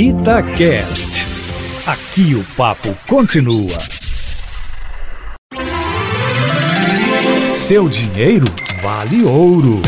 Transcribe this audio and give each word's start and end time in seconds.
Itacast. 0.00 1.26
Aqui 1.84 2.32
o 2.36 2.44
papo 2.56 2.96
continua. 3.08 3.76
Seu 7.52 7.88
dinheiro 7.88 8.46
vale 8.80 9.24
ouro. 9.24 9.82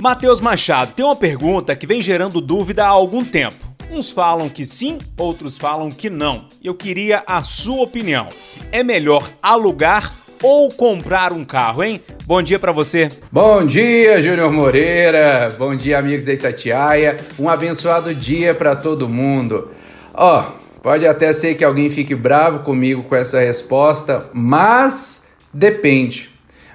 Matheus 0.00 0.40
Machado, 0.40 0.94
tem 0.94 1.04
uma 1.04 1.14
pergunta 1.14 1.76
que 1.76 1.86
vem 1.86 2.02
gerando 2.02 2.40
dúvida 2.40 2.84
há 2.84 2.88
algum 2.88 3.24
tempo. 3.24 3.64
Uns 3.88 4.10
falam 4.10 4.48
que 4.48 4.66
sim, 4.66 4.98
outros 5.16 5.56
falam 5.56 5.92
que 5.92 6.10
não. 6.10 6.48
Eu 6.60 6.74
queria 6.74 7.22
a 7.24 7.40
sua 7.40 7.84
opinião. 7.84 8.28
É 8.72 8.82
melhor 8.82 9.30
alugar 9.40 10.12
ou 10.44 10.70
comprar 10.70 11.32
um 11.32 11.42
carro, 11.42 11.82
hein? 11.82 12.02
Bom 12.26 12.42
dia 12.42 12.58
para 12.58 12.70
você. 12.70 13.08
Bom 13.32 13.64
dia, 13.64 14.22
Júnior 14.22 14.52
Moreira. 14.52 15.48
Bom 15.56 15.74
dia, 15.74 15.98
amigos 15.98 16.26
da 16.26 16.34
Itatiaia. 16.34 17.16
Um 17.38 17.48
abençoado 17.48 18.14
dia 18.14 18.54
para 18.54 18.76
todo 18.76 19.08
mundo. 19.08 19.70
Ó, 20.12 20.42
oh, 20.42 20.80
pode 20.82 21.06
até 21.06 21.32
ser 21.32 21.54
que 21.54 21.64
alguém 21.64 21.88
fique 21.88 22.14
bravo 22.14 22.58
comigo 22.58 23.02
com 23.04 23.16
essa 23.16 23.40
resposta, 23.40 24.18
mas 24.34 25.24
depende. 25.50 26.28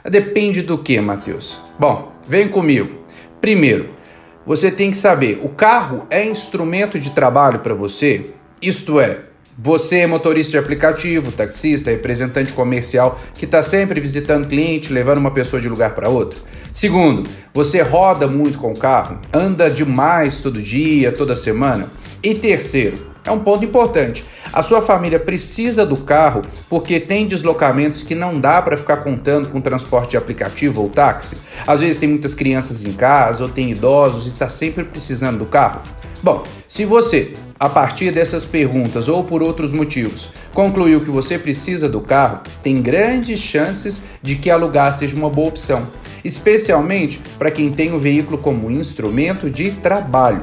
Depende 0.03 0.63
do 0.63 0.75
que, 0.75 0.99
Matheus? 0.99 1.59
Bom, 1.77 2.11
vem 2.27 2.47
comigo. 2.47 2.89
Primeiro, 3.39 3.89
você 4.47 4.71
tem 4.71 4.89
que 4.89 4.97
saber: 4.97 5.41
o 5.43 5.49
carro 5.49 6.07
é 6.09 6.25
instrumento 6.25 6.97
de 6.97 7.11
trabalho 7.11 7.59
para 7.59 7.75
você? 7.75 8.23
Isto 8.59 8.99
é, 8.99 9.28
você 9.57 9.99
é 9.99 10.07
motorista 10.07 10.51
de 10.51 10.57
aplicativo, 10.57 11.31
taxista, 11.31 11.91
representante 11.91 12.53
comercial 12.53 13.19
que 13.33 13.45
está 13.45 13.61
sempre 13.61 13.99
visitando 13.99 14.47
cliente, 14.47 14.93
levando 14.93 15.17
uma 15.17 15.31
pessoa 15.31 15.61
de 15.61 15.67
lugar 15.67 15.95
para 15.95 16.09
outro. 16.09 16.41
Segundo, 16.73 17.27
você 17.53 17.81
roda 17.81 18.27
muito 18.27 18.57
com 18.57 18.71
o 18.71 18.77
carro, 18.77 19.19
anda 19.33 19.69
demais 19.69 20.39
todo 20.39 20.61
dia, 20.61 21.11
toda 21.11 21.35
semana. 21.35 21.87
E 22.21 22.35
terceiro, 22.35 23.08
é 23.25 23.31
um 23.31 23.39
ponto 23.39 23.63
importante. 23.63 24.23
A 24.51 24.61
sua 24.61 24.81
família 24.81 25.19
precisa 25.19 25.85
do 25.85 25.97
carro 25.97 26.41
porque 26.69 26.99
tem 26.99 27.27
deslocamentos 27.27 28.01
que 28.01 28.15
não 28.15 28.39
dá 28.39 28.61
para 28.61 28.77
ficar 28.77 28.97
contando 28.97 29.49
com 29.49 29.61
transporte 29.61 30.11
de 30.11 30.17
aplicativo 30.17 30.81
ou 30.81 30.89
táxi. 30.89 31.37
Às 31.67 31.81
vezes 31.81 31.97
tem 31.97 32.09
muitas 32.09 32.33
crianças 32.33 32.83
em 32.83 32.91
casa 32.91 33.43
ou 33.43 33.49
tem 33.49 33.71
idosos 33.71 34.25
e 34.25 34.29
está 34.29 34.49
sempre 34.49 34.83
precisando 34.83 35.39
do 35.39 35.45
carro. 35.45 35.81
Bom, 36.21 36.43
se 36.67 36.83
você, 36.83 37.33
a 37.57 37.69
partir 37.69 38.11
dessas 38.11 38.43
perguntas 38.43 39.07
ou 39.07 39.23
por 39.23 39.41
outros 39.41 39.71
motivos, 39.71 40.31
concluiu 40.53 40.99
que 40.99 41.09
você 41.09 41.39
precisa 41.39 41.87
do 41.87 42.01
carro, 42.01 42.41
tem 42.61 42.81
grandes 42.81 43.39
chances 43.39 44.03
de 44.21 44.35
que 44.35 44.49
alugar 44.49 44.97
seja 44.97 45.15
uma 45.15 45.29
boa 45.29 45.47
opção, 45.47 45.87
especialmente 46.23 47.21
para 47.37 47.51
quem 47.51 47.71
tem 47.71 47.93
o 47.93 47.99
veículo 47.99 48.37
como 48.37 48.69
instrumento 48.69 49.49
de 49.49 49.71
trabalho. 49.71 50.41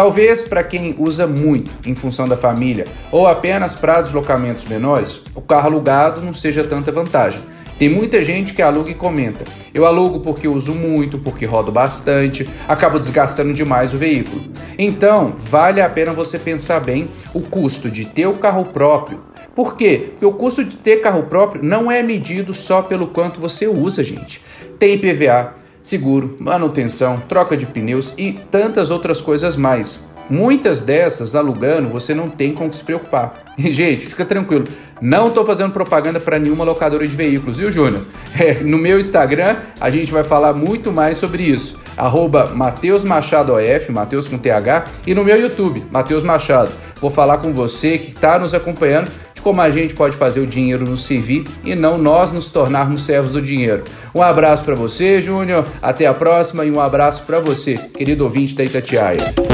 Talvez 0.00 0.40
para 0.40 0.62
quem 0.62 0.94
usa 0.98 1.26
muito 1.26 1.70
em 1.84 1.94
função 1.94 2.26
da 2.26 2.34
família 2.34 2.86
ou 3.12 3.26
apenas 3.26 3.74
para 3.74 4.00
deslocamentos 4.00 4.64
menores, 4.64 5.20
o 5.34 5.42
carro 5.42 5.66
alugado 5.66 6.22
não 6.22 6.32
seja 6.32 6.64
tanta 6.64 6.90
vantagem. 6.90 7.38
Tem 7.78 7.90
muita 7.90 8.22
gente 8.22 8.54
que 8.54 8.62
aluga 8.62 8.90
e 8.90 8.94
comenta. 8.94 9.44
Eu 9.74 9.84
alugo 9.84 10.20
porque 10.20 10.48
uso 10.48 10.72
muito, 10.72 11.18
porque 11.18 11.44
rodo 11.44 11.70
bastante, 11.70 12.48
acabo 12.66 12.98
desgastando 12.98 13.52
demais 13.52 13.92
o 13.92 13.98
veículo. 13.98 14.44
Então, 14.78 15.34
vale 15.38 15.82
a 15.82 15.88
pena 15.90 16.14
você 16.14 16.38
pensar 16.38 16.80
bem 16.80 17.06
o 17.34 17.42
custo 17.42 17.90
de 17.90 18.06
ter 18.06 18.26
o 18.26 18.38
carro 18.38 18.64
próprio. 18.64 19.20
Por 19.54 19.76
quê? 19.76 20.12
Porque 20.12 20.24
o 20.24 20.32
custo 20.32 20.64
de 20.64 20.76
ter 20.78 21.02
carro 21.02 21.24
próprio 21.24 21.62
não 21.62 21.92
é 21.92 22.02
medido 22.02 22.54
só 22.54 22.80
pelo 22.80 23.08
quanto 23.08 23.38
você 23.38 23.66
usa, 23.66 24.02
gente. 24.02 24.40
Tem 24.78 24.96
PVA, 24.96 25.59
seguro, 25.82 26.36
manutenção, 26.38 27.20
troca 27.28 27.56
de 27.56 27.66
pneus 27.66 28.14
e 28.16 28.32
tantas 28.50 28.90
outras 28.90 29.20
coisas 29.20 29.56
mais. 29.56 30.08
Muitas 30.30 30.84
dessas, 30.84 31.34
alugando, 31.34 31.88
você 31.88 32.14
não 32.14 32.28
tem 32.28 32.54
com 32.54 32.70
que 32.70 32.76
se 32.76 32.84
preocupar. 32.84 33.34
E, 33.58 33.74
gente, 33.74 34.06
fica 34.06 34.24
tranquilo. 34.24 34.66
Não 35.02 35.28
estou 35.28 35.44
fazendo 35.44 35.72
propaganda 35.72 36.18
para 36.18 36.38
nenhuma 36.38 36.64
locadora 36.64 37.06
de 37.06 37.14
veículos, 37.14 37.58
viu, 37.58 37.70
Júnior? 37.70 38.02
É, 38.38 38.54
no 38.62 38.78
meu 38.78 39.00
Instagram, 39.00 39.56
a 39.80 39.90
gente 39.90 40.12
vai 40.12 40.22
falar 40.22 40.52
muito 40.52 40.92
mais 40.92 41.18
sobre 41.18 41.42
isso. 41.42 41.80
Arroba 41.96 42.46
Mateus 42.54 43.02
Machado 43.02 43.52
OF, 43.52 43.92
com 44.30 44.38
TH, 44.38 44.84
e 45.04 45.14
no 45.14 45.24
meu 45.24 45.38
YouTube, 45.38 45.82
Mateus 45.90 46.22
Machado. 46.22 46.70
Vou 47.00 47.10
falar 47.10 47.38
com 47.38 47.52
você 47.52 47.98
que 47.98 48.12
está 48.12 48.38
nos 48.38 48.54
acompanhando 48.54 49.10
de 49.40 49.42
como 49.42 49.60
a 49.60 49.70
gente 49.70 49.94
pode 49.94 50.16
fazer 50.16 50.40
o 50.40 50.46
dinheiro 50.46 50.84
nos 50.84 51.04
servir 51.04 51.44
e 51.64 51.74
não 51.74 51.98
nós 51.98 52.30
nos 52.30 52.50
tornarmos 52.50 53.04
servos 53.04 53.32
do 53.32 53.42
dinheiro. 53.42 53.84
Um 54.14 54.22
abraço 54.22 54.62
para 54.62 54.74
você, 54.74 55.20
Júnior. 55.20 55.64
Até 55.82 56.06
a 56.06 56.14
próxima 56.14 56.64
e 56.64 56.70
um 56.70 56.80
abraço 56.80 57.22
para 57.24 57.40
você, 57.40 57.74
querido 57.74 58.24
ouvinte 58.24 58.54
da 58.54 58.62
Itatiaia. 58.62 59.49